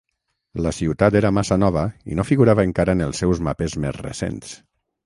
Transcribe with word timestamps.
La 0.67 0.71
ciutat 0.77 1.17
era 1.19 1.31
massa 1.39 1.59
nova 1.65 1.83
i 2.13 2.17
no 2.21 2.27
figurava 2.31 2.67
encara 2.71 2.99
en 2.99 3.05
els 3.11 3.23
seus 3.25 3.47
mapes 3.51 3.79
més 3.87 4.05
recents. 4.05 4.61